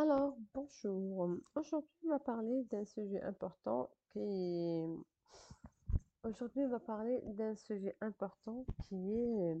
Alors, 0.00 0.36
bonjour. 0.54 1.28
Aujourd'hui, 1.56 1.90
on 2.04 2.10
va 2.10 2.20
parler 2.20 2.62
d'un 2.70 2.84
sujet 2.84 3.20
important 3.20 3.90
qui 4.12 4.84
Aujourd'hui, 6.22 6.62
on 6.62 6.68
va 6.68 6.78
parler 6.78 7.20
d'un 7.24 7.56
sujet 7.56 7.96
important 8.00 8.64
qui 8.84 9.12
est 9.12 9.56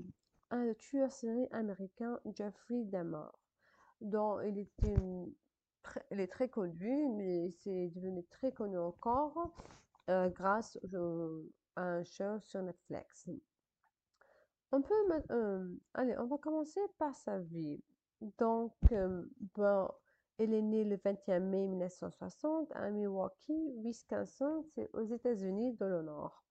un 0.52 0.72
tueur 0.74 1.10
série 1.10 1.48
américain, 1.50 2.20
Jeffrey 2.36 2.84
Dahmer, 2.84 3.26
dont 4.00 4.40
il 4.42 4.58
était 4.58 4.94
il 6.12 6.20
est 6.20 6.30
très 6.30 6.48
connu, 6.48 7.08
mais 7.16 7.50
c'est 7.50 7.88
devenu 7.88 8.22
très 8.26 8.52
connu 8.52 8.78
encore 8.78 9.52
euh, 10.08 10.28
grâce 10.28 10.78
à 11.74 11.82
un 11.82 12.04
show 12.04 12.38
sur 12.42 12.62
Netflix. 12.62 13.28
On 14.70 14.82
peut, 14.82 14.94
euh, 15.32 15.68
allez, 15.94 16.16
on 16.16 16.26
va 16.26 16.38
commencer 16.38 16.80
par 16.96 17.16
sa 17.16 17.40
vie. 17.40 17.82
Donc, 18.38 18.74
euh, 18.92 19.24
elle 20.38 20.54
est 20.54 20.62
née 20.62 20.84
le 20.84 20.96
21 20.96 21.40
mai 21.40 21.66
1960 21.66 22.70
à 22.76 22.90
Milwaukee, 22.90 23.72
Wisconsin, 23.78 24.64
aux 24.92 25.02
États-Unis 25.02 25.72
de 25.72 25.84
le 25.84 26.02
Nord. 26.02 26.44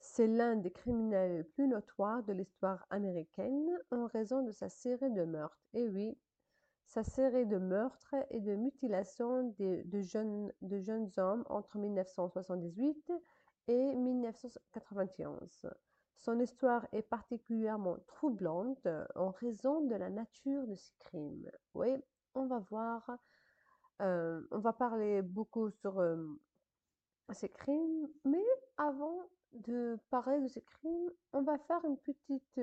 C'est 0.00 0.26
l'un 0.26 0.56
des 0.56 0.72
criminels 0.72 1.36
les 1.36 1.44
plus 1.44 1.68
notoires 1.68 2.24
de 2.24 2.32
l'histoire 2.32 2.84
américaine 2.90 3.68
en 3.92 4.06
raison 4.06 4.42
de 4.42 4.50
sa 4.50 4.68
série 4.68 5.12
de 5.12 5.24
meurtres. 5.24 5.68
Et 5.72 5.88
oui, 5.88 6.18
sa 6.84 7.04
série 7.04 7.46
de 7.46 7.58
meurtres 7.58 8.14
et 8.30 8.40
de 8.40 8.56
mutilations 8.56 9.54
de, 9.58 9.82
de, 9.84 10.00
jeunes, 10.00 10.52
de 10.62 10.78
jeunes 10.80 11.10
hommes 11.16 11.44
entre 11.48 11.78
1978 11.78 13.12
et 13.68 13.94
1991. 13.94 15.70
Son 16.16 16.40
histoire 16.40 16.88
est 16.90 17.02
particulièrement 17.02 17.98
troublante 18.06 18.88
en 19.14 19.30
raison 19.30 19.82
de 19.82 19.94
la 19.94 20.10
nature 20.10 20.66
de 20.66 20.74
ses 20.74 20.94
crimes. 20.98 21.50
Oui, 21.74 22.02
on 22.38 22.46
va 22.46 22.58
voir, 22.70 23.10
on 24.00 24.58
va 24.58 24.72
parler 24.72 25.22
beaucoup 25.22 25.70
sur 25.70 26.02
ces 27.30 27.48
crimes, 27.48 28.08
mais 28.24 28.44
avant 28.76 29.28
de 29.52 29.98
parler 30.10 30.40
de 30.40 30.48
ces 30.48 30.62
crimes, 30.62 31.10
on 31.32 31.42
va 31.42 31.58
faire 31.58 31.84
une 31.84 31.98
petite 31.98 32.60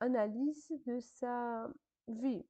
analyse 0.00 0.72
de 0.86 0.98
sa 1.00 1.70
vie, 2.08 2.44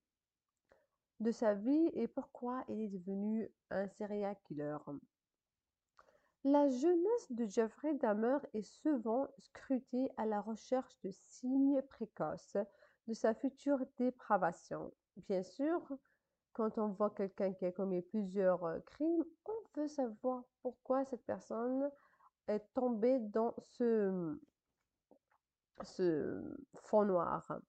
de 1.20 1.30
sa 1.30 1.54
vie 1.54 1.90
et 1.94 2.08
pourquoi 2.08 2.64
il 2.68 2.80
est 2.80 2.88
devenu 2.88 3.48
un 3.70 3.86
serial 3.88 4.36
killer. 4.44 4.76
La 6.44 6.68
jeunesse 6.68 7.30
de 7.30 7.46
Jeffrey 7.46 7.94
Dahmer 7.94 8.38
est 8.52 8.62
souvent 8.62 9.28
scrutée 9.38 10.10
à 10.16 10.26
la 10.26 10.40
recherche 10.40 10.98
de 11.04 11.10
signes 11.12 11.80
précoces 11.82 12.56
de 13.06 13.14
sa 13.14 13.34
future 13.34 13.80
dépravation. 13.98 14.92
Bien 15.28 15.42
sûr, 15.42 15.80
quand 16.52 16.78
on 16.78 16.88
voit 16.88 17.10
quelqu'un 17.10 17.52
qui 17.52 17.64
a 17.64 17.72
commis 17.72 18.02
plusieurs 18.02 18.84
crimes, 18.84 19.24
on 19.46 19.80
veut 19.80 19.88
savoir 19.88 20.44
pourquoi 20.62 21.04
cette 21.04 21.24
personne 21.24 21.90
est 22.48 22.64
tombée 22.74 23.18
dans 23.18 23.54
ce, 23.58 24.38
ce 25.82 26.42
fond 26.74 27.04
noir. 27.04 27.60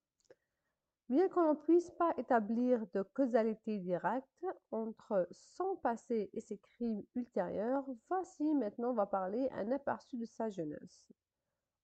Bien 1.09 1.27
qu'on 1.29 1.53
ne 1.53 1.59
puisse 1.59 1.91
pas 1.91 2.13
établir 2.17 2.85
de 2.93 3.01
causalité 3.01 3.77
directe 3.77 4.45
entre 4.71 5.27
son 5.31 5.75
passé 5.77 6.29
et 6.33 6.39
ses 6.39 6.57
crimes 6.57 7.03
ultérieurs, 7.15 7.85
voici 8.09 8.53
maintenant 8.55 8.91
on 8.91 8.95
va 8.95 9.05
parler 9.05 9.49
un 9.51 9.71
aperçu 9.71 10.17
de 10.17 10.25
sa 10.25 10.49
jeunesse. 10.49 11.11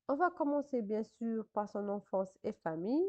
On 0.08 0.16
va 0.16 0.32
commencer 0.32 0.82
bien 0.82 1.04
sûr 1.04 1.46
par 1.54 1.70
son 1.70 1.90
enfance 1.90 2.36
et 2.44 2.54
famille. 2.54 3.06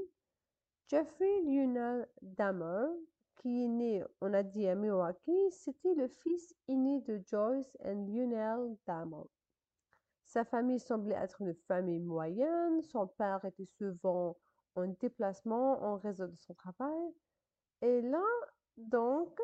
Jeffrey 0.91 1.43
Lionel 1.43 2.09
Dahmer, 2.21 2.89
qui 3.37 3.63
est 3.63 3.69
né, 3.69 4.05
on 4.21 4.35
a 4.35 4.43
dit, 4.43 4.67
à 4.67 4.75
Milwaukee, 4.75 5.53
c'était 5.53 5.95
le 5.95 6.09
fils 6.09 6.53
aîné 6.67 7.01
de 7.03 7.23
Joyce 7.29 7.77
et 7.85 7.95
Lionel 7.95 8.77
Dahmer. 8.89 9.23
Sa 10.25 10.45
famille 10.45 10.81
semblait 10.81 11.15
être 11.15 11.43
une 11.43 11.55
famille 11.69 12.01
moyenne. 12.01 12.83
Son 12.83 13.07
père 13.07 13.45
était 13.45 13.67
souvent 13.79 14.37
en 14.75 14.89
déplacement 15.01 15.81
en 15.81 15.99
raison 15.99 16.27
de 16.27 16.37
son 16.39 16.55
travail. 16.55 17.15
Et 17.83 18.03
là, 18.03 18.27
donc, 18.77 19.39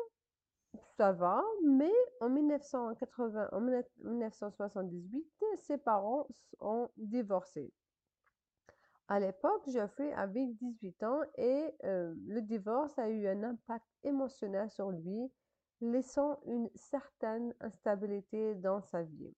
ça 0.97 1.13
va, 1.13 1.41
mais 1.63 1.93
en 2.19 2.27
1980, 2.27 3.49
en 3.53 3.61
1978, 3.61 5.25
ses 5.55 5.77
parents 5.77 6.27
ont 6.59 6.89
divorcé. 6.97 7.71
À 9.09 9.19
l'époque, 9.21 9.69
Geoffrey 9.69 10.11
avait 10.13 10.47
18 10.47 11.03
ans 11.03 11.21
et 11.35 11.73
euh, 11.85 12.13
le 12.27 12.41
divorce 12.41 12.97
a 12.99 13.09
eu 13.09 13.25
un 13.27 13.41
impact 13.43 13.85
émotionnel 14.03 14.69
sur 14.69 14.91
lui, 14.91 15.31
laissant 15.79 16.39
une 16.45 16.69
certaine 16.75 17.53
instabilité 17.61 18.55
dans 18.55 18.81
sa 18.81 19.03
vie. 19.03 19.33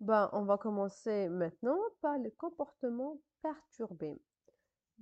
Ben, 0.00 0.28
on 0.32 0.42
va 0.42 0.58
commencer 0.58 1.28
maintenant 1.28 1.78
par 2.00 2.18
le 2.18 2.30
comportement 2.30 3.20
perturbé. 3.42 4.20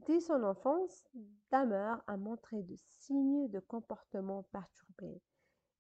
Dès 0.07 0.21
son 0.21 0.43
enfance, 0.43 1.09
Dahmer 1.51 1.95
a 2.07 2.17
montré 2.19 2.63
de 2.63 2.77
signes 2.77 3.49
de 3.49 3.61
comportement 3.61 4.43
perturbé. 4.53 5.23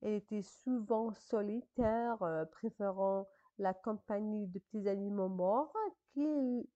Elle 0.00 0.14
était 0.14 0.42
souvent 0.42 1.12
solitaire, 1.12 2.22
euh, 2.22 2.46
préférant 2.46 3.28
la 3.60 3.74
compagnie 3.74 4.46
de 4.46 4.58
petits 4.58 4.88
animaux 4.88 5.28
morts 5.28 5.76
qu'il 6.14 6.66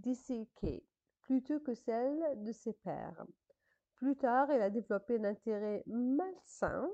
disséquait 0.00 0.84
plutôt 1.22 1.58
que 1.60 1.74
celle 1.74 2.44
de 2.44 2.52
ses 2.52 2.74
pères. 2.74 3.24
Plus 3.96 4.16
tard, 4.16 4.50
elle 4.50 4.62
a 4.62 4.70
développé 4.70 5.18
un 5.18 5.24
intérêt 5.24 5.82
malsain 5.86 6.88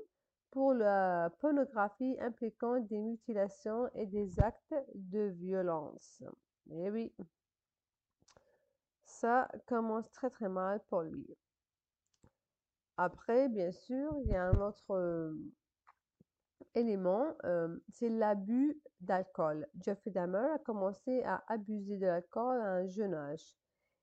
pour 0.49 0.73
la 0.73 1.29
pornographie 1.39 2.17
impliquant 2.21 2.79
des 2.79 3.01
mutilations 3.01 3.89
et 3.95 4.05
des 4.05 4.39
actes 4.39 4.75
de 4.95 5.27
violence. 5.37 6.23
Eh 6.71 6.89
oui, 6.89 7.13
ça 9.03 9.49
commence 9.67 10.09
très 10.11 10.29
très 10.29 10.49
mal 10.49 10.81
pour 10.89 11.01
lui. 11.01 11.27
Après, 12.95 13.49
bien 13.49 13.71
sûr, 13.71 14.15
il 14.23 14.27
y 14.27 14.35
a 14.35 14.45
un 14.45 14.61
autre 14.61 15.33
élément, 16.75 17.35
euh, 17.45 17.77
c'est 17.89 18.09
l'abus 18.09 18.81
d'alcool. 18.99 19.67
Jeffrey 19.79 20.11
Dahmer 20.11 20.49
a 20.53 20.59
commencé 20.59 21.23
à 21.23 21.43
abuser 21.47 21.97
de 21.97 22.05
l'alcool 22.05 22.59
à 22.61 22.73
un 22.75 22.87
jeune 22.87 23.13
âge. 23.13 23.55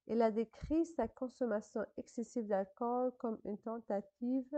Il 0.06 0.22
a 0.22 0.30
décrit 0.30 0.86
sa 0.86 1.06
consommation 1.06 1.84
excessive 1.96 2.46
d'alcool 2.46 3.12
comme 3.18 3.38
une 3.44 3.58
tentative 3.58 4.56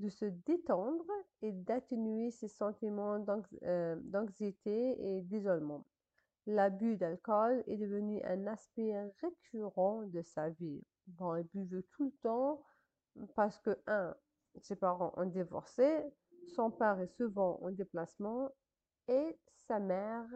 de 0.00 0.08
se 0.08 0.24
détendre 0.24 1.04
et 1.42 1.52
d'atténuer 1.52 2.30
ses 2.30 2.48
sentiments 2.48 3.24
euh, 3.64 3.96
d'anxiété 4.02 4.96
et 4.98 5.20
d'isolement. 5.22 5.84
L'abus 6.46 6.96
d'alcool 6.96 7.62
est 7.66 7.76
devenu 7.76 8.20
un 8.24 8.46
aspect 8.46 8.94
récurrent 9.20 10.02
de 10.06 10.22
sa 10.22 10.48
vie. 10.48 10.82
Bon, 11.06 11.36
il 11.36 11.46
buvait 11.54 11.84
tout 11.92 12.06
le 12.06 12.18
temps 12.22 12.62
parce 13.34 13.58
que, 13.58 13.78
un, 13.86 14.14
ses 14.62 14.76
parents 14.76 15.12
ont 15.16 15.26
divorcé, 15.26 16.02
son 16.50 16.70
père 16.70 17.00
est 17.00 17.14
souvent 17.16 17.58
en 17.62 17.70
déplacement 17.70 18.50
et 19.08 19.38
sa 19.56 19.78
mère, 19.78 20.26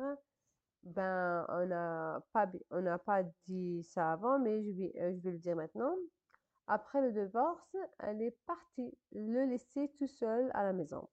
ben, 0.82 1.46
on 1.48 1.66
n'a 1.66 2.22
pas, 2.32 2.50
on 2.70 2.98
pas 2.98 3.22
dit 3.46 3.82
ça 3.84 4.12
avant, 4.12 4.38
mais 4.38 4.62
je 4.62 4.70
vais, 4.70 4.92
euh, 5.00 5.14
je 5.14 5.20
vais 5.20 5.32
le 5.32 5.38
dire 5.38 5.56
maintenant. 5.56 5.94
Après 6.66 7.00
le 7.02 7.12
divorce, 7.12 7.76
elle 7.98 8.22
est 8.22 8.36
partie 8.46 8.96
le 9.12 9.44
laisser 9.44 9.92
tout 9.98 10.06
seul 10.06 10.50
à 10.54 10.64
la 10.64 10.72
maison. 10.72 11.08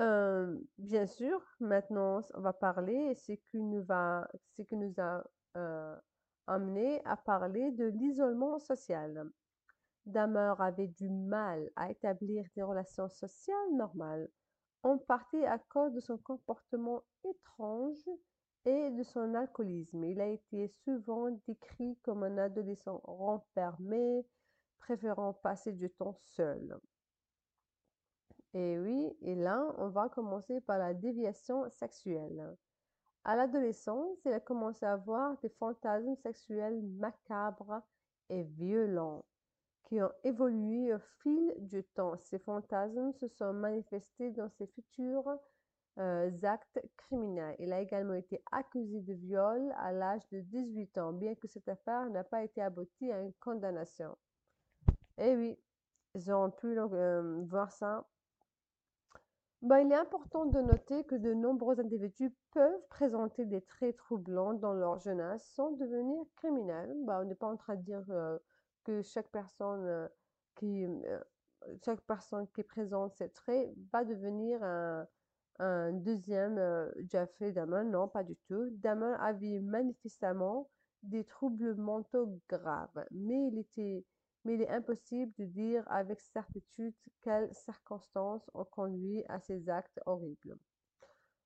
Euh, 0.00 0.58
bien 0.78 1.06
sûr, 1.06 1.42
maintenant, 1.60 2.22
on 2.34 2.40
va 2.40 2.52
parler, 2.52 3.14
ce 3.14 3.32
qui 3.32 3.60
nous 3.60 3.82
va, 3.82 4.28
ce 4.56 4.62
qui 4.62 4.76
nous 4.76 4.94
a 4.98 5.22
euh, 5.56 5.96
amené 6.46 7.02
à 7.04 7.16
parler 7.16 7.70
de 7.72 7.86
l'isolement 7.86 8.58
social. 8.58 9.30
Dahmer 10.06 10.54
avait 10.58 10.88
du 10.88 11.08
mal 11.08 11.70
à 11.76 11.90
établir 11.90 12.44
des 12.56 12.62
relations 12.62 13.08
sociales 13.08 13.74
normales, 13.74 14.28
en 14.82 14.98
partie 14.98 15.44
à 15.44 15.58
cause 15.58 15.92
de 15.92 16.00
son 16.00 16.18
comportement 16.18 17.02
étrange 17.24 18.08
et 18.64 18.90
de 18.90 19.02
son 19.02 19.34
alcoolisme. 19.34 20.04
Il 20.04 20.20
a 20.20 20.26
été 20.26 20.68
souvent 20.84 21.30
décrit 21.46 21.96
comme 22.02 22.22
un 22.22 22.38
adolescent 22.38 23.00
renfermé, 23.04 24.26
préférant 24.78 25.34
passer 25.34 25.72
du 25.72 25.90
temps 25.90 26.18
seul. 26.24 26.78
Et 28.54 28.78
oui, 28.78 29.16
et 29.20 29.34
là, 29.34 29.72
on 29.78 29.88
va 29.90 30.08
commencer 30.08 30.60
par 30.62 30.78
la 30.78 30.92
déviation 30.92 31.68
sexuelle. 31.70 32.56
À 33.22 33.36
l'adolescence, 33.36 34.18
il 34.24 34.32
a 34.32 34.40
commencé 34.40 34.84
à 34.84 34.94
avoir 34.94 35.38
des 35.40 35.50
fantasmes 35.50 36.16
sexuels 36.16 36.82
macabres 36.82 37.82
et 38.28 38.42
violents 38.42 39.24
qui 39.90 40.00
ont 40.00 40.12
évolué 40.22 40.94
au 40.94 41.00
fil 41.20 41.52
du 41.58 41.82
temps. 41.82 42.16
Ces 42.20 42.38
fantasmes 42.38 43.12
se 43.14 43.26
sont 43.26 43.52
manifestés 43.52 44.30
dans 44.30 44.48
ses 44.50 44.68
futures 44.68 45.36
euh, 45.98 46.30
actes 46.44 46.80
criminels. 46.96 47.56
Il 47.58 47.72
a 47.72 47.80
également 47.80 48.14
été 48.14 48.40
accusé 48.52 49.00
de 49.00 49.14
viol 49.14 49.74
à 49.78 49.90
l'âge 49.90 50.22
de 50.30 50.42
18 50.42 50.96
ans, 50.98 51.12
bien 51.12 51.34
que 51.34 51.48
cette 51.48 51.68
affaire 51.68 52.08
n'a 52.10 52.22
pas 52.22 52.44
été 52.44 52.62
aboutie 52.62 53.10
à 53.10 53.20
une 53.20 53.32
condamnation. 53.40 54.16
Eh 55.18 55.34
oui, 55.34 55.58
ils 56.14 56.32
ont 56.32 56.52
pu 56.52 56.78
euh, 56.78 57.42
voir 57.48 57.72
ça. 57.72 58.06
Ben, 59.62 59.80
il 59.80 59.90
est 59.90 59.96
important 59.96 60.46
de 60.46 60.60
noter 60.60 61.02
que 61.02 61.16
de 61.16 61.34
nombreux 61.34 61.80
individus 61.80 62.32
peuvent 62.52 62.86
présenter 62.90 63.44
des 63.44 63.60
traits 63.60 63.96
troublants 63.96 64.54
dans 64.54 64.72
leur 64.72 64.98
jeunesse 64.98 65.44
sans 65.56 65.72
devenir 65.72 66.22
criminels. 66.36 66.94
Ben, 67.04 67.22
on 67.22 67.24
n'est 67.24 67.34
pas 67.34 67.48
en 67.48 67.56
train 67.56 67.74
de 67.74 67.82
dire 67.82 68.04
euh, 68.10 68.38
que 68.84 69.02
chaque 69.02 69.30
personne 69.30 70.08
qui 70.56 70.86
chaque 71.84 72.00
personne 72.02 72.46
qui 72.48 72.62
présente 72.62 73.14
ces 73.16 73.28
traits 73.30 73.70
va 73.92 74.04
devenir 74.04 74.62
un, 74.62 75.06
un 75.58 75.92
deuxième 75.92 76.58
euh, 76.58 76.90
Jeffrey 77.08 77.52
Dahmer. 77.52 77.84
Non, 77.84 78.08
pas 78.08 78.24
du 78.24 78.36
tout. 78.48 78.70
Dahmer 78.78 79.14
avait 79.20 79.60
manifestement 79.60 80.70
des 81.02 81.24
troubles 81.24 81.74
mentaux 81.74 82.40
graves, 82.48 83.04
mais 83.10 83.48
il 83.48 83.58
était 83.58 84.04
mais 84.44 84.54
il 84.54 84.62
est 84.62 84.70
impossible 84.70 85.30
de 85.38 85.44
dire 85.44 85.84
avec 85.90 86.18
certitude 86.18 86.94
quelles 87.20 87.52
circonstances 87.52 88.50
ont 88.54 88.64
conduit 88.64 89.22
à 89.28 89.38
ces 89.38 89.68
actes 89.68 90.00
horribles. 90.06 90.56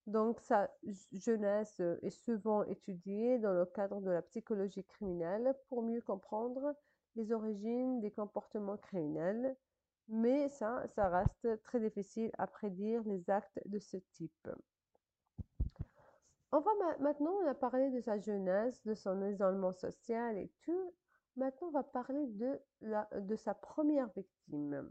Donc, 0.06 0.38
sa 0.40 0.70
jeunesse 1.10 1.80
est 2.02 2.10
souvent 2.24 2.62
étudiée 2.62 3.40
dans 3.40 3.52
le 3.52 3.66
cadre 3.66 4.00
de 4.00 4.10
la 4.10 4.22
psychologie 4.22 4.84
criminelle 4.84 5.56
pour 5.68 5.82
mieux 5.82 6.02
comprendre 6.02 6.76
les 7.16 7.32
origines 7.32 8.00
des 8.00 8.10
comportements 8.10 8.76
criminels, 8.76 9.56
mais 10.08 10.48
ça, 10.48 10.86
ça 10.88 11.08
reste 11.08 11.62
très 11.62 11.80
difficile 11.80 12.30
à 12.38 12.46
prédire 12.46 13.02
les 13.04 13.28
actes 13.30 13.60
de 13.66 13.78
ce 13.78 13.96
type. 14.12 14.48
On 16.52 16.60
va 16.60 16.70
maintenant, 17.00 17.32
on 17.42 17.48
a 17.48 17.54
parlé 17.54 17.90
de 17.90 18.00
sa 18.00 18.18
jeunesse, 18.18 18.80
de 18.84 18.94
son 18.94 19.26
isolement 19.26 19.72
social 19.72 20.38
et 20.38 20.52
tout. 20.62 20.94
Maintenant, 21.36 21.68
on 21.68 21.72
va 21.72 21.82
parler 21.82 22.26
de, 22.28 22.60
la, 22.80 23.08
de 23.12 23.34
sa 23.34 23.54
première 23.54 24.08
victime. 24.14 24.88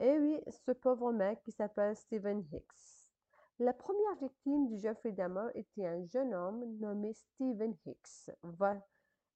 Et 0.00 0.18
oui, 0.18 0.40
ce 0.48 0.72
pauvre 0.72 1.12
mec 1.12 1.40
qui 1.44 1.52
s'appelle 1.52 1.94
Stephen 1.94 2.44
Hicks. 2.52 3.12
La 3.60 3.72
première 3.72 4.16
victime 4.20 4.66
du 4.66 4.78
Jeffrey 4.78 5.12
Dahmer 5.12 5.50
était 5.54 5.86
un 5.86 6.04
jeune 6.06 6.34
homme 6.34 6.64
nommé 6.80 7.12
Stephen 7.12 7.76
Hicks. 7.86 8.30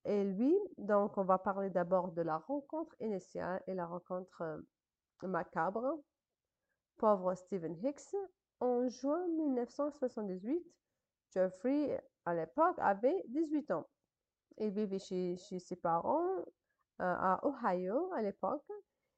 Et 0.09 0.23
lui, 0.23 0.57
donc, 0.79 1.19
on 1.19 1.25
va 1.25 1.37
parler 1.37 1.69
d'abord 1.69 2.13
de 2.13 2.23
la 2.23 2.39
rencontre 2.39 2.95
initiale 3.01 3.61
et 3.67 3.75
la 3.75 3.87
rencontre 3.87 4.41
euh, 4.43 5.27
macabre, 5.27 5.99
pauvre 6.97 7.35
Stephen 7.35 7.77
Hicks, 7.85 8.15
en 8.61 8.89
juin 8.89 9.27
1978, 9.27 10.65
Jeffrey, 11.33 12.01
à 12.25 12.35
l'époque, 12.35 12.77
avait 12.79 13.21
18 13.31 13.73
ans. 13.73 13.89
Il 14.59 14.71
vivait 14.71 15.01
chez, 15.01 15.37
ses 15.37 15.77
parents 15.77 16.39
euh, 16.39 16.45
à 16.99 17.41
Ohio 17.45 18.13
à 18.13 18.23
l'époque. 18.23 18.65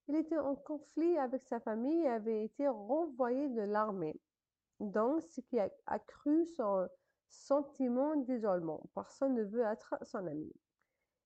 Il 0.08 0.17
était 0.17 0.38
en 0.38 0.56
conflit 0.56 1.19
avec 1.19 1.44
sa 1.44 1.61
famille 1.61 2.00
et 2.00 2.08
avait 2.08 2.44
été 2.46 2.67
renvoyé 2.67 3.50
de 3.50 3.61
l'armée. 3.61 4.19
Donc, 4.81 5.20
ce 5.20 5.43
qui 5.43 5.61
a 5.61 5.69
accru 5.85 6.46
son 6.56 6.88
sentiment 7.29 8.17
d'isolement. 8.17 8.82
Personne 8.94 9.35
ne 9.35 9.44
veut 9.44 9.64
être 9.64 9.94
son 10.02 10.26
ami. 10.26 10.50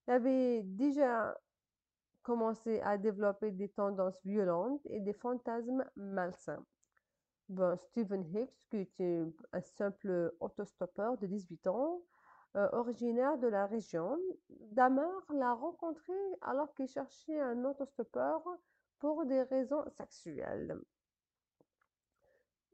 Avait 0.06 0.62
déjà 0.62 1.37
commencé 2.22 2.81
à 2.81 2.99
développer 2.99 3.50
des 3.50 3.69
tendances 3.69 4.20
violentes 4.25 4.84
et 4.87 5.00
des 5.00 5.12
fantasmes 5.12 5.84
malsains. 5.96 6.64
Stephen 7.76 8.25
Hicks, 8.34 8.66
qui 8.70 8.78
était 8.78 9.22
un 9.52 9.60
simple 9.60 10.32
autostoppeur 10.40 11.19
de 11.19 11.26
18 11.26 11.66
ans, 11.66 12.02
euh, 12.56 12.69
originaire 12.72 13.38
de 13.38 13.46
la 13.46 13.66
région, 13.66 14.19
Damer 14.72 15.08
l'a 15.31 15.54
rencontré 15.54 16.12
alors 16.43 16.75
qu'il 16.75 16.87
cherchait 16.87 17.40
un 17.40 17.64
autostoppeur 17.64 18.43
pour 18.99 19.25
des 19.25 19.43
raisons 19.43 19.84
sexuelles. 19.96 20.78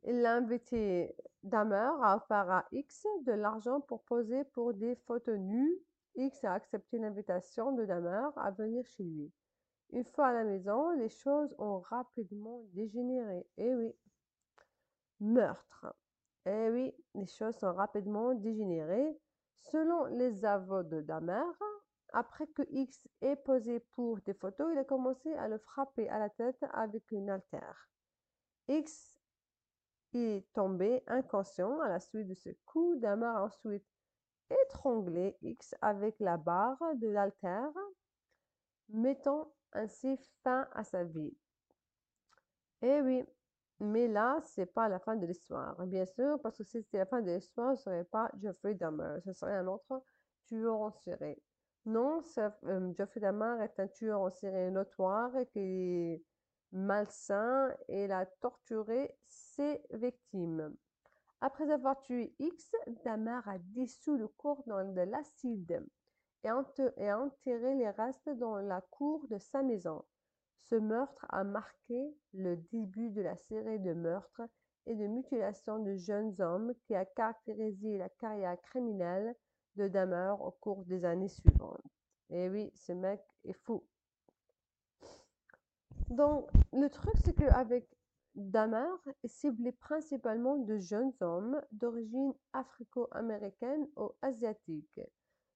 Il 0.04 0.24
a 0.26 0.34
invité 0.34 1.14
Damer 1.42 1.92
à 2.02 2.16
offrir 2.16 2.50
à 2.50 2.64
X 2.72 3.06
de 3.24 3.32
l'argent 3.32 3.80
pour 3.80 4.02
poser 4.02 4.44
pour 4.44 4.74
des 4.74 4.96
photos 5.06 5.38
nues. 5.38 5.78
X 6.18 6.42
a 6.42 6.52
accepté 6.52 6.98
l'invitation 6.98 7.72
de 7.72 7.84
Damer 7.84 8.30
à 8.36 8.50
venir 8.50 8.84
chez 8.86 9.04
lui. 9.04 9.32
Une 9.90 10.04
fois 10.04 10.28
à 10.28 10.32
la 10.32 10.44
maison, 10.44 10.90
les 10.90 11.08
choses 11.08 11.54
ont 11.58 11.78
rapidement 11.78 12.60
dégénéré. 12.72 13.46
Eh 13.56 13.74
oui. 13.74 13.94
Meurtre. 15.20 15.94
Eh 16.44 16.70
oui, 16.70 16.94
les 17.14 17.26
choses 17.26 17.56
sont 17.56 17.72
rapidement 17.72 18.34
dégénérées. 18.34 19.16
Selon 19.54 20.06
les 20.06 20.44
aveux 20.44 20.82
de 20.84 21.00
Damer, 21.02 21.44
après 22.12 22.48
que 22.48 22.62
X 22.70 23.08
ait 23.20 23.36
posé 23.36 23.78
pour 23.80 24.18
des 24.22 24.34
photos, 24.34 24.70
il 24.72 24.78
a 24.78 24.84
commencé 24.84 25.32
à 25.34 25.46
le 25.46 25.58
frapper 25.58 26.08
à 26.08 26.18
la 26.18 26.30
tête 26.30 26.62
avec 26.72 27.10
une 27.12 27.30
altère. 27.30 27.88
X 28.66 29.16
est 30.14 30.52
tombé 30.52 31.02
inconscient 31.06 31.80
à 31.80 31.88
la 31.88 32.00
suite 32.00 32.26
de 32.26 32.34
ce 32.34 32.50
coup. 32.66 32.96
Damer 32.96 33.26
a 33.26 33.44
ensuite 33.44 33.86
étranglé 34.50 35.36
X 35.42 35.74
avec 35.80 36.18
la 36.20 36.36
barre 36.36 36.82
de 36.96 37.08
l'altère, 37.08 37.72
mettant 38.88 39.52
ainsi 39.72 40.18
fin 40.42 40.68
à 40.72 40.84
sa 40.84 41.04
vie. 41.04 41.36
Eh 42.82 43.00
oui, 43.02 43.24
mais 43.80 44.08
là, 44.08 44.40
c'est 44.44 44.66
pas 44.66 44.88
la 44.88 44.98
fin 44.98 45.16
de 45.16 45.26
l'histoire. 45.26 45.76
Bien 45.86 46.04
sûr, 46.06 46.40
parce 46.42 46.58
que 46.58 46.64
si 46.64 46.82
c'était 46.82 46.98
la 46.98 47.06
fin 47.06 47.22
de 47.22 47.30
l'histoire, 47.30 47.76
ce 47.76 47.84
serait 47.84 48.04
pas 48.04 48.30
Jeffrey 48.40 48.74
Dahmer, 48.74 49.18
ce 49.24 49.32
serait 49.32 49.56
un 49.56 49.66
autre 49.66 50.02
tueur 50.46 50.80
en 50.80 50.90
série. 50.92 51.36
Non, 51.84 52.20
euh, 52.38 52.92
Jeffrey 52.96 53.20
Dahmer 53.20 53.64
est 53.64 53.80
un 53.80 53.88
tueur 53.88 54.20
en 54.20 54.30
série 54.30 54.70
notoire 54.72 55.32
qui 55.52 55.60
est 55.60 56.24
malsain 56.72 57.74
et 57.88 58.04
il 58.04 58.12
a 58.12 58.26
torturé 58.26 59.16
ses 59.26 59.80
victimes. 59.92 60.74
Après 61.40 61.70
avoir 61.70 62.00
tué 62.00 62.34
X, 62.40 62.72
Dahmer 63.04 63.40
a 63.46 63.58
dissous 63.58 64.16
le 64.16 64.26
corps 64.28 64.62
dans 64.66 64.92
de 64.92 65.02
l'acide 65.02 65.84
et, 66.44 66.50
enterré 66.50 67.74
les 67.74 67.90
restes 67.90 68.30
dans 68.30 68.56
la 68.56 68.80
cour 68.80 69.26
de 69.28 69.38
sa 69.38 69.62
maison. 69.62 70.04
Ce 70.62 70.74
meurtre 70.74 71.26
a 71.30 71.44
marqué 71.44 72.14
le 72.32 72.56
début 72.56 73.10
de 73.10 73.22
la 73.22 73.36
série 73.36 73.78
de 73.80 73.92
meurtres 73.92 74.42
et 74.86 74.94
de 74.94 75.06
mutilations 75.06 75.78
de 75.78 75.94
jeunes 75.96 76.40
hommes 76.40 76.74
qui 76.86 76.94
a 76.94 77.04
caractérisé 77.04 77.98
la 77.98 78.08
carrière 78.08 78.60
criminelle 78.62 79.34
de 79.76 79.88
Dahmer 79.88 80.34
au 80.40 80.50
cours 80.50 80.84
des 80.84 81.04
années 81.04 81.28
suivantes. 81.28 81.80
Et 82.30 82.48
oui, 82.48 82.70
ce 82.74 82.92
mec 82.92 83.20
est 83.44 83.52
fou. 83.64 83.84
Donc, 86.10 86.48
le 86.72 86.88
truc, 86.88 87.14
c'est 87.24 87.34
qu'avec 87.34 87.86
Dahmer, 88.38 88.94
il 89.24 89.28
ciblait 89.28 89.72
principalement 89.72 90.58
de 90.58 90.78
jeunes 90.78 91.12
hommes 91.20 91.60
d'origine 91.72 92.32
africo-américaine 92.52 93.88
ou 93.96 94.12
asiatique. 94.22 95.00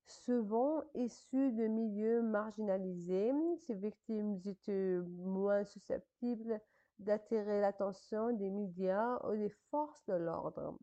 Souvent 0.07 0.83
issus 0.95 1.53
de 1.53 1.69
milieux 1.69 2.23
marginalisés, 2.23 3.33
ces 3.59 3.77
victimes 3.77 4.41
étaient 4.45 4.99
moins 4.99 5.65
susceptibles 5.65 6.61
d'attirer 6.99 7.61
l'attention 7.61 8.33
des 8.33 8.51
médias 8.51 9.17
ou 9.29 9.37
des 9.37 9.55
forces 9.71 10.05
de 10.07 10.15
l'ordre, 10.15 10.77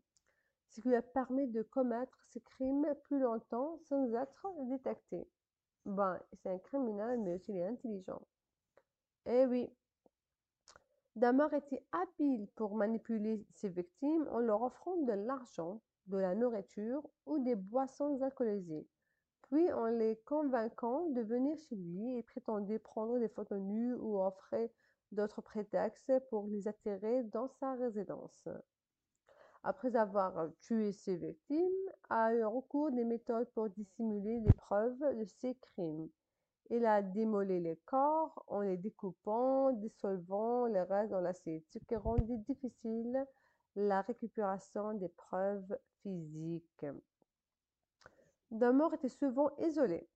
ce 0.70 0.80
qui 0.80 0.88
lui 0.88 0.96
a 0.96 1.02
permis 1.02 1.48
de 1.48 1.60
commettre 1.60 2.18
ces 2.30 2.40
crimes 2.40 2.94
plus 3.04 3.20
longtemps 3.20 3.78
sans 3.90 4.10
être 4.14 4.46
détecté. 4.70 5.28
Ben, 5.84 6.18
c'est 6.32 6.48
un 6.50 6.58
criminel, 6.58 7.20
mais 7.20 7.34
aussi 7.34 7.52
il 7.52 7.58
est 7.58 7.66
intelligent. 7.66 8.22
Eh 9.26 9.44
oui. 9.44 9.70
Damar 11.16 11.52
était 11.54 11.84
habile 11.92 12.48
pour 12.56 12.74
manipuler 12.74 13.44
ses 13.54 13.68
victimes 13.68 14.28
en 14.30 14.38
leur 14.38 14.62
offrant 14.62 14.96
de 14.96 15.12
l'argent, 15.12 15.80
de 16.06 16.16
la 16.16 16.34
nourriture 16.34 17.02
ou 17.26 17.38
des 17.38 17.56
boissons 17.56 18.20
alcoolisées 18.22 18.86
puis 19.50 19.72
en 19.72 19.86
les 19.86 20.16
convainquant 20.24 21.06
de 21.10 21.22
venir 21.22 21.58
chez 21.58 21.74
lui 21.74 22.16
et 22.16 22.22
prétendait 22.22 22.78
prendre 22.78 23.18
des 23.18 23.28
photos 23.28 23.60
nues 23.60 23.94
ou 23.94 24.20
offrait 24.20 24.72
d'autres 25.10 25.42
prétextes 25.42 26.12
pour 26.28 26.46
les 26.46 26.68
attirer 26.68 27.24
dans 27.24 27.48
sa 27.48 27.74
résidence? 27.74 28.48
Après 29.64 29.96
avoir 29.96 30.50
tué 30.60 30.92
ses 30.92 31.16
victimes, 31.16 31.90
a 32.08 32.32
eu 32.32 32.44
recours 32.44 32.92
des 32.92 33.04
méthodes 33.04 33.50
pour 33.50 33.68
dissimuler 33.68 34.38
les 34.40 34.52
preuves 34.52 35.16
de 35.18 35.24
ses 35.24 35.56
crimes. 35.56 36.08
Il 36.70 36.86
a 36.86 37.02
démolé 37.02 37.58
les 37.58 37.76
corps 37.84 38.44
en 38.46 38.60
les 38.60 38.76
découpant, 38.76 39.72
dissolvant 39.72 40.66
les 40.66 40.82
restes 40.82 41.10
dans 41.10 41.20
l'acide, 41.20 41.64
ce 41.72 41.80
qui 41.80 41.96
rendait 41.96 42.38
difficile 42.38 43.26
la 43.74 44.02
récupération 44.02 44.94
des 44.94 45.08
preuves 45.08 45.76
physiques. 46.02 46.86
Damor 48.52 48.94
était 48.94 49.08
souvent 49.08 49.50
isolé. 49.58 50.08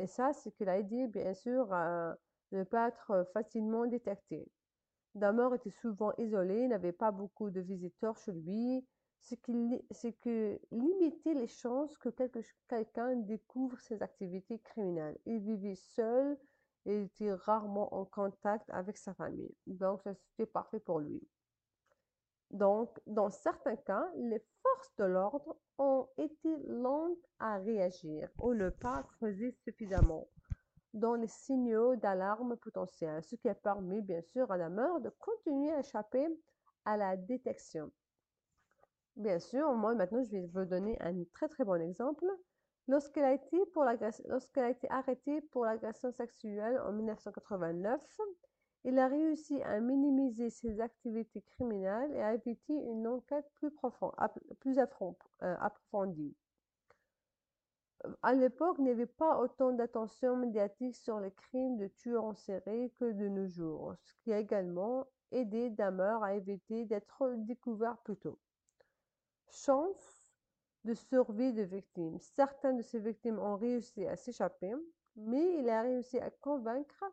Et 0.00 0.06
ça, 0.06 0.32
c'est 0.32 0.50
qu'il 0.52 0.68
a 0.68 0.78
aidé, 0.78 1.06
bien 1.06 1.34
sûr, 1.34 1.72
à 1.72 2.16
ne 2.50 2.64
pas 2.64 2.88
être 2.88 3.24
facilement 3.32 3.86
détecté. 3.86 4.50
Damor 5.14 5.54
était 5.54 5.70
souvent 5.70 6.12
isolé, 6.18 6.66
n'avait 6.66 6.92
pas 6.92 7.12
beaucoup 7.12 7.50
de 7.50 7.60
visiteurs 7.60 8.16
chez 8.16 8.32
lui, 8.32 8.84
c'est 9.22 9.40
que 10.20 10.60
limiter 10.70 11.34
les 11.34 11.46
chances 11.46 11.96
que 11.98 12.08
quelqu'un 12.68 13.16
découvre 13.16 13.78
ses 13.80 14.02
activités 14.02 14.58
criminelles. 14.58 15.18
Il 15.26 15.38
vivait 15.40 15.76
seul 15.76 16.36
et 16.84 17.04
était 17.04 17.32
rarement 17.32 17.94
en 17.94 18.04
contact 18.04 18.68
avec 18.70 18.98
sa 18.98 19.14
famille. 19.14 19.54
Donc, 19.66 20.02
c'était 20.04 20.50
parfait 20.50 20.80
pour 20.80 20.98
lui. 20.98 21.22
Donc, 22.50 23.00
dans 23.06 23.30
certains 23.30 23.76
cas, 23.76 24.10
les 24.16 24.44
forces 24.62 24.94
de 24.98 25.04
l'ordre 25.04 25.56
ont 25.78 26.08
été 26.18 26.56
lentes 26.66 27.26
à 27.38 27.58
réagir 27.58 28.28
ou 28.38 28.52
ne 28.52 28.68
pas 28.68 29.04
creuser 29.04 29.52
suffisamment 29.64 30.28
dans 30.92 31.14
les 31.14 31.28
signaux 31.28 31.96
d'alarme 31.96 32.56
potentiels, 32.56 33.22
ce 33.24 33.36
qui 33.36 33.48
a 33.48 33.54
permis 33.54 34.02
bien 34.02 34.20
sûr 34.20 34.50
à 34.50 34.58
la 34.58 34.68
meurtre 34.68 35.00
de 35.00 35.08
continuer 35.08 35.72
à 35.72 35.80
échapper 35.80 36.28
à 36.84 36.96
la 36.98 37.16
détection. 37.16 37.90
Bien 39.16 39.38
sûr, 39.38 39.72
moi 39.74 39.94
maintenant 39.94 40.22
je 40.22 40.30
vais 40.30 40.46
vous 40.46 40.64
donner 40.64 40.96
un 41.00 41.24
très 41.34 41.48
très 41.48 41.64
bon 41.64 41.80
exemple. 41.80 42.24
Lorsqu'elle 42.88 43.24
a 43.24 43.34
été, 43.34 43.56
été 43.58 44.90
arrêtée 44.90 45.40
pour 45.52 45.64
l'agression 45.64 46.10
sexuelle 46.12 46.80
en 46.80 46.92
1989, 46.92 48.00
il 48.84 48.98
a 48.98 49.08
réussi 49.08 49.62
à 49.62 49.80
minimiser 49.80 50.50
ses 50.50 50.80
activités 50.80 51.42
criminelles 51.42 52.12
et 52.14 52.22
à 52.22 52.34
éviter 52.34 52.74
une 52.74 53.06
enquête 53.06 53.48
plus 53.54 53.70
profonde, 53.70 54.12
plus 54.60 54.78
euh, 54.78 55.56
approfondie. 55.60 56.34
À 58.22 58.32
l'époque, 58.32 58.76
il 58.78 58.84
n'y 58.84 58.90
avait 58.90 59.06
pas 59.06 59.38
autant 59.38 59.72
d'attention 59.72 60.36
médiatique 60.36 60.96
sur 60.96 61.20
les 61.20 61.30
crimes 61.30 61.76
de 61.76 61.86
tueurs 61.86 62.24
en 62.24 62.34
série 62.34 62.90
que 62.98 63.12
de 63.12 63.28
nos 63.28 63.46
jours, 63.46 63.94
ce 64.00 64.12
qui 64.24 64.32
a 64.32 64.38
également 64.38 65.06
aidé 65.30 65.70
Dahmer 65.70 66.18
à 66.22 66.34
éviter 66.34 66.84
d'être 66.84 67.34
découvert 67.36 67.98
plus 67.98 68.16
tôt. 68.16 68.40
Chance 69.52 70.32
de 70.84 70.94
survie 70.94 71.52
de 71.52 71.62
victimes. 71.62 72.18
Certaines 72.18 72.78
de 72.78 72.82
ces 72.82 72.98
victimes 72.98 73.38
ont 73.38 73.56
réussi 73.56 74.06
à 74.06 74.16
s'échapper, 74.16 74.74
mais 75.16 75.58
il 75.58 75.68
a 75.68 75.82
réussi 75.82 76.18
à 76.18 76.30
convaincre 76.30 77.04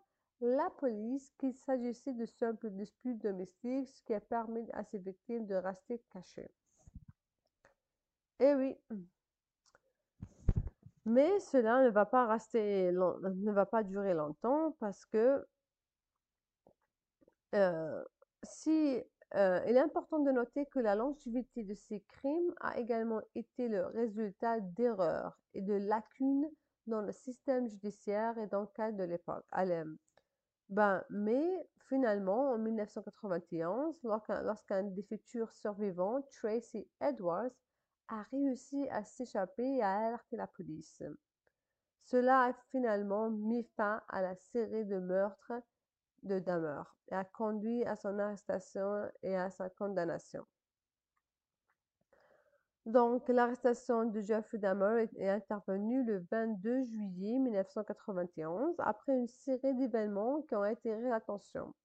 la 0.41 0.69
police 0.69 1.31
qu'il 1.37 1.53
s'agissait 1.53 2.13
de 2.13 2.25
simples 2.25 2.69
disputes 2.69 3.21
domestiques, 3.21 3.89
ce 3.89 4.01
qui 4.03 4.13
a 4.13 4.21
permis 4.21 4.65
à 4.71 4.83
ces 4.83 4.97
victimes 4.97 5.45
de 5.45 5.55
rester 5.55 6.01
cachées. 6.13 6.49
Eh 8.39 8.55
oui. 8.55 8.77
Mais 11.05 11.39
cela 11.39 11.83
ne 11.83 11.89
va 11.89 12.05
pas 12.05 12.25
rester 12.27 12.91
ne 12.91 13.51
va 13.51 13.65
pas 13.65 13.83
durer 13.83 14.13
longtemps 14.13 14.75
parce 14.79 15.05
que 15.05 15.45
euh, 17.55 18.03
si 18.43 19.03
euh, 19.35 19.61
il 19.67 19.75
est 19.75 19.81
important 19.81 20.19
de 20.19 20.31
noter 20.31 20.65
que 20.67 20.79
la 20.79 20.95
longévité 20.95 21.63
de 21.63 21.75
ces 21.75 22.01
crimes 22.01 22.53
a 22.61 22.79
également 22.79 23.21
été 23.35 23.67
le 23.67 23.85
résultat 23.87 24.59
d'erreurs 24.59 25.39
et 25.53 25.61
de 25.61 25.73
lacunes 25.73 26.49
dans 26.87 27.01
le 27.01 27.11
système 27.11 27.67
judiciaire 27.67 28.37
et 28.39 28.47
dans 28.47 28.61
le 28.61 28.67
cadre 28.67 28.97
de 28.97 29.03
l'époque. 29.03 29.45
Ben, 30.69 31.03
mais 31.09 31.67
finalement, 31.87 32.51
en 32.51 32.57
1991, 32.57 33.95
lorsqu'un 34.03 34.83
des 34.83 35.03
futurs 35.03 35.51
survivants, 35.51 36.21
Tracy 36.31 36.87
Edwards, 37.01 37.51
a 38.07 38.23
réussi 38.31 38.87
à 38.89 39.03
s'échapper 39.03 39.77
et 39.77 39.83
à 39.83 40.07
alerter 40.07 40.37
la 40.37 40.47
police. 40.47 41.03
Cela 42.03 42.45
a 42.45 42.53
finalement 42.71 43.29
mis 43.29 43.63
fin 43.75 44.01
à 44.09 44.21
la 44.21 44.35
série 44.35 44.85
de 44.85 44.97
meurtres 44.97 45.53
de 46.23 46.39
Dahmer 46.39 46.81
et 47.11 47.15
a 47.15 47.23
conduit 47.23 47.83
à 47.85 47.95
son 47.95 48.19
arrestation 48.19 49.09
et 49.23 49.35
à 49.35 49.49
sa 49.49 49.69
condamnation. 49.69 50.45
Donc, 52.85 53.27
l'arrestation 53.27 54.05
de 54.05 54.21
Jeffrey 54.21 54.57
Dahmer 54.57 55.07
est 55.17 55.29
intervenue 55.29 56.03
le 56.03 56.25
22 56.31 56.85
juillet 56.85 57.37
1991 57.37 58.75
après 58.79 59.13
une 59.13 59.27
série 59.27 59.75
d'événements 59.75 60.41
qui 60.43 60.55
ont 60.55 60.63
attiré 60.63 61.01
l'attention. 61.01 61.75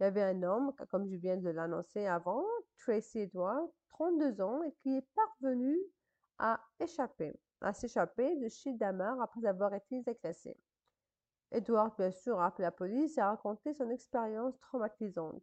Il 0.00 0.04
y 0.04 0.06
avait 0.06 0.22
un 0.22 0.42
homme, 0.42 0.72
comme 0.90 1.06
je 1.06 1.14
viens 1.14 1.36
de 1.36 1.50
l'annoncer 1.50 2.06
avant, 2.06 2.44
Tracy 2.78 3.20
Edwards, 3.20 3.68
32 3.90 4.40
ans, 4.40 4.62
et 4.64 4.72
qui 4.82 4.96
est 4.96 5.06
parvenu 5.14 5.78
à 6.38 6.60
échapper, 6.80 7.38
à 7.60 7.72
s'échapper 7.72 8.34
de 8.36 8.48
chez 8.48 8.72
Dahmer 8.72 9.14
après 9.20 9.46
avoir 9.46 9.74
été 9.74 10.02
agressé. 10.06 10.56
Edward, 11.52 11.94
bien 11.98 12.10
sûr, 12.10 12.40
a 12.40 12.46
appelé 12.46 12.64
la 12.64 12.70
police 12.72 13.18
et 13.18 13.20
a 13.20 13.28
raconté 13.28 13.74
son 13.74 13.90
expérience 13.90 14.58
traumatisante. 14.60 15.42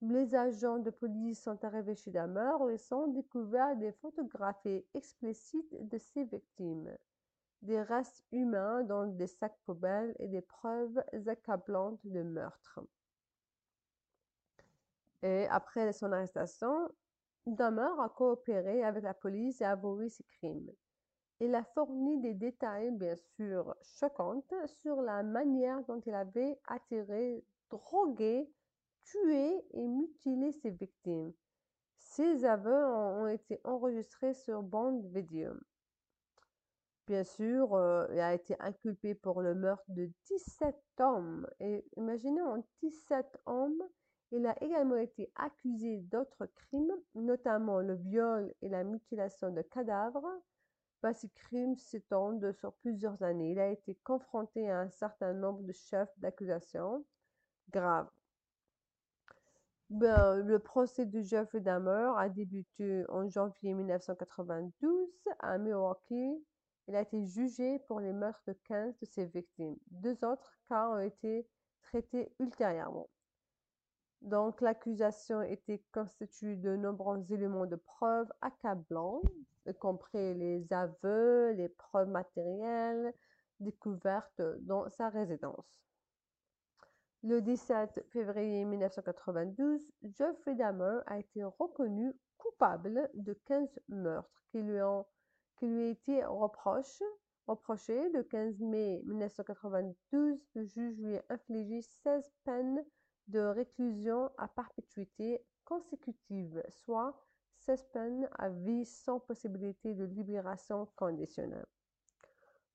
Les 0.00 0.34
agents 0.34 0.78
de 0.78 0.90
police 0.90 1.42
sont 1.42 1.64
arrivés 1.64 1.94
chez 1.94 2.10
Dahmer 2.10 2.52
et 2.70 2.94
ont 2.94 3.08
découvert 3.08 3.76
des 3.76 3.92
photographies 3.92 4.84
explicites 4.94 5.88
de 5.88 5.98
ses 5.98 6.24
victimes, 6.24 6.96
des 7.62 7.80
restes 7.82 8.24
humains 8.32 8.82
dans 8.84 9.06
des 9.06 9.26
sacs 9.26 9.58
poubelles 9.64 10.14
et 10.18 10.28
des 10.28 10.40
preuves 10.40 11.02
accablantes 11.26 12.00
de 12.04 12.22
meurtre. 12.22 12.80
Et 15.22 15.46
après 15.48 15.92
son 15.92 16.12
arrestation, 16.12 16.90
Dahmer 17.46 17.90
a 18.00 18.08
coopéré 18.08 18.84
avec 18.84 19.02
la 19.02 19.14
police 19.14 19.60
et 19.60 19.64
a 19.64 19.72
avoué 19.72 20.08
ses 20.08 20.24
crimes. 20.24 20.70
Il 21.40 21.54
a 21.54 21.62
fourni 21.62 22.20
des 22.20 22.34
détails, 22.34 22.90
bien 22.90 23.14
sûr, 23.36 23.74
choquants 23.82 24.42
sur 24.66 25.02
la 25.02 25.22
manière 25.22 25.84
dont 25.84 26.00
il 26.00 26.14
avait 26.14 26.58
attiré, 26.66 27.44
drogué 27.70 28.50
tué 29.04 29.64
et 29.72 29.86
mutilé 29.86 30.52
ses 30.52 30.70
victimes. 30.70 31.32
Ces 31.96 32.44
aveux 32.44 32.86
ont 32.86 33.26
été 33.26 33.60
enregistrés 33.64 34.34
sur 34.34 34.62
bande 34.62 35.04
vidéo. 35.06 35.52
Bien 37.06 37.24
sûr, 37.24 37.74
euh, 37.74 38.06
il 38.12 38.20
a 38.20 38.34
été 38.34 38.54
inculpé 38.60 39.14
pour 39.14 39.40
le 39.40 39.54
meurtre 39.54 39.84
de 39.88 40.10
17 40.26 40.76
hommes. 41.00 41.46
Et 41.60 41.84
imaginez, 41.96 42.42
en 42.42 42.62
17 42.82 43.38
hommes, 43.46 43.82
il 44.30 44.46
a 44.46 44.62
également 44.62 44.96
été 44.96 45.32
accusé 45.36 45.98
d'autres 45.98 46.46
crimes, 46.46 46.92
notamment 47.14 47.80
le 47.80 47.94
viol 47.94 48.52
et 48.60 48.68
la 48.68 48.84
mutilation 48.84 49.50
de 49.50 49.62
cadavres. 49.62 50.42
Crimes 51.34 51.76
s'étendent 51.76 52.52
sur 52.52 52.72
plusieurs 52.74 53.22
années. 53.22 53.52
Il 53.52 53.58
a 53.58 53.70
été 53.70 53.94
confronté 54.04 54.70
à 54.70 54.80
un 54.80 54.90
certain 54.90 55.32
nombre 55.32 55.62
de 55.62 55.72
chefs 55.72 56.12
d'accusation 56.18 57.04
graves. 57.70 58.10
Ben, 59.90 60.36
le 60.44 60.58
procès 60.58 61.06
de 61.06 61.22
Jeffrey 61.22 61.60
Dahmer 61.60 62.12
a 62.16 62.28
débuté 62.28 63.04
en 63.08 63.26
janvier 63.28 63.72
1992 63.72 65.08
à 65.38 65.56
Milwaukee. 65.56 66.44
Il 66.88 66.96
a 66.96 67.00
été 67.00 67.24
jugé 67.24 67.78
pour 67.86 68.00
les 68.00 68.12
meurtres 68.12 68.42
de 68.46 68.52
15 68.64 68.98
de 68.98 69.06
ses 69.06 69.24
victimes. 69.26 69.76
Deux 69.90 70.22
autres 70.24 70.58
cas 70.68 70.88
ont 70.90 71.00
été 71.00 71.46
traités 71.80 72.30
ultérieurement. 72.38 73.08
Donc, 74.22 74.60
l'accusation 74.60 75.42
était 75.42 75.82
constituée 75.92 76.56
de 76.56 76.76
nombreux 76.76 77.24
éléments 77.32 77.66
de 77.66 77.76
preuves 77.76 78.30
accablants, 78.40 79.22
y 79.66 79.74
compris 79.74 80.34
les 80.34 80.66
aveux, 80.72 81.52
les 81.52 81.68
preuves 81.68 82.08
matérielles 82.08 83.14
découvertes 83.60 84.42
dans 84.60 84.88
sa 84.90 85.08
résidence. 85.08 85.80
Le 87.24 87.40
17 87.42 88.06
février 88.10 88.64
1992, 88.64 89.84
Jeffrey 90.02 90.54
Dahmer 90.54 91.00
a 91.06 91.18
été 91.18 91.42
reconnu 91.42 92.12
coupable 92.36 93.10
de 93.14 93.32
15 93.46 93.68
meurtres 93.88 94.42
qui 94.50 94.62
lui 94.62 94.80
ont 94.80 95.04
qui 95.58 95.66
lui 95.66 95.88
été 95.88 96.24
reprochés. 96.24 97.04
Le 97.48 98.22
15 98.22 98.60
mai 98.60 99.02
1992, 99.06 100.38
le 100.54 100.64
juge 100.64 100.96
lui 100.98 101.16
a 101.16 101.24
infligé 101.30 101.82
16 101.82 102.30
peines 102.44 102.84
de 103.28 103.40
réclusion 103.40 104.30
à 104.38 104.48
perpétuité 104.48 105.44
consécutive, 105.64 106.62
soit 106.68 107.14
16 107.58 107.84
peines 107.92 108.28
à 108.38 108.48
vie 108.48 108.84
sans 108.84 109.20
possibilité 109.20 109.94
de 109.94 110.04
libération 110.04 110.86
conditionnelle. 110.96 111.66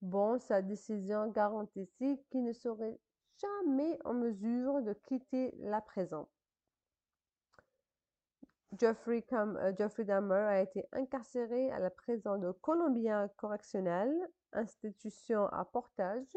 Bon, 0.01 0.37
sa 0.37 0.61
décision 0.61 1.27
garantit 1.29 1.89
qu'il 1.97 2.43
ne 2.43 2.53
serait 2.53 2.99
jamais 3.37 3.97
en 4.05 4.13
mesure 4.13 4.81
de 4.81 4.93
quitter 4.93 5.55
la 5.59 5.81
prison? 5.81 6.27
Jeffrey, 8.79 9.23
euh, 9.33 9.73
Jeffrey 9.77 10.03
Dahmer 10.03 10.35
a 10.35 10.61
été 10.61 10.85
incarcéré 10.93 11.71
à 11.71 11.79
la 11.79 11.89
prison 11.89 12.37
de 12.37 12.51
Columbia 12.51 13.29
Correctional, 13.37 14.11
institution 14.51 15.45
à 15.47 15.63
portage. 15.63 16.35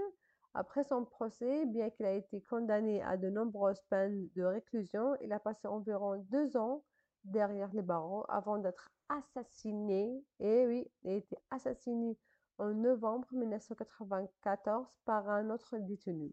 Après 0.58 0.84
son 0.84 1.04
procès, 1.04 1.66
bien 1.66 1.90
qu'il 1.90 2.06
ait 2.06 2.16
été 2.16 2.40
condamné 2.40 3.02
à 3.02 3.18
de 3.18 3.28
nombreuses 3.28 3.82
peines 3.90 4.30
de 4.34 4.42
réclusion, 4.42 5.14
il 5.20 5.30
a 5.34 5.38
passé 5.38 5.68
environ 5.68 6.16
deux 6.30 6.56
ans 6.56 6.82
derrière 7.24 7.70
les 7.74 7.82
barreaux 7.82 8.24
avant 8.30 8.56
d'être 8.56 8.90
assassiné. 9.10 10.24
Et 10.40 10.66
oui, 10.66 10.90
il 11.02 11.10
a 11.10 11.14
été 11.16 11.36
assassiné 11.50 12.16
en 12.56 12.72
novembre 12.72 13.28
1994 13.32 14.86
par 15.04 15.28
un 15.28 15.50
autre 15.50 15.76
détenu. 15.76 16.32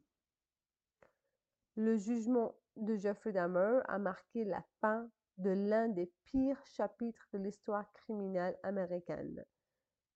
Le 1.76 1.98
jugement 1.98 2.56
de 2.78 2.96
Jeffrey 2.96 3.34
Dahmer 3.34 3.82
a 3.90 4.00
marqué 4.00 4.46
la 4.46 4.64
fin 4.80 5.10
de 5.38 5.50
l'un 5.50 5.90
des 5.90 6.10
pires 6.24 6.66
chapitres 6.66 7.28
de 7.34 7.40
l'histoire 7.40 7.92
criminelle 7.92 8.58
américaine. 8.64 9.44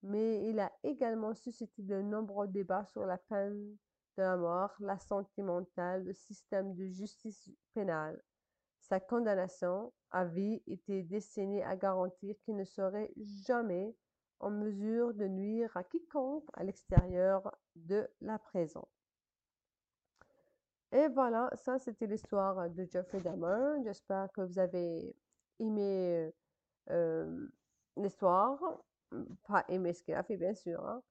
Mais 0.02 0.48
il 0.48 0.62
a 0.62 0.72
également 0.84 1.34
suscité 1.34 1.82
de 1.82 2.02
nombreux 2.02 2.48
débats 2.48 2.86
sur 2.86 3.06
la 3.06 3.18
peine 3.18 3.76
de 4.18 4.24
la 4.24 4.36
mort, 4.36 4.76
la 4.80 4.98
santé 4.98 5.42
mentale, 5.44 6.04
le 6.04 6.14
système 6.14 6.74
de 6.74 6.88
justice 6.88 7.50
pénale. 7.74 8.22
Sa 8.80 9.00
condamnation 9.00 9.94
à 10.12 10.26
vie 10.26 10.62
était 10.66 11.04
destinée 11.04 11.64
à 11.64 11.76
garantir 11.76 12.36
qu'il 12.42 12.56
ne 12.56 12.64
serait 12.64 13.12
jamais 13.16 13.96
en 14.40 14.50
mesure 14.50 15.14
de 15.14 15.28
nuire 15.28 15.76
à 15.76 15.84
quiconque 15.84 16.48
à 16.54 16.64
l'extérieur 16.64 17.56
de 17.76 18.08
la 18.22 18.40
prison. 18.40 18.88
Et 20.92 21.10
voilà, 21.10 21.50
ça 21.56 21.80
c'était 21.80 22.08
l'histoire 22.08 22.70
de 22.70 22.86
Jeffrey 22.86 23.20
Dahmer. 23.20 23.84
J'espère 23.84 24.32
que 24.32 24.42
vous 24.42 24.58
avez 24.58 25.16
aimé 25.60 26.34
euh, 26.90 27.48
l'histoire. 27.98 28.60
Pas 29.48 29.66
aimé 29.68 29.94
ce 29.94 30.04
qu'il 30.04 30.14
a 30.14 30.24
fait, 30.24 30.38
bien 30.38 30.54
sûr. 30.54 30.86
Hein. 30.86 31.02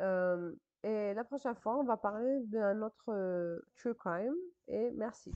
Euh, 0.00 0.54
et 0.84 1.14
la 1.14 1.24
prochaine 1.24 1.54
fois, 1.54 1.78
on 1.78 1.84
va 1.84 1.96
parler 1.96 2.40
d'un 2.46 2.82
autre 2.82 3.10
euh, 3.10 3.60
true 3.76 3.94
crime. 3.94 4.34
Et 4.68 4.90
merci. 4.92 5.32